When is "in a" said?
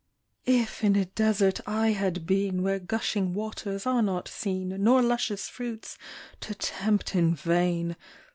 0.83-1.05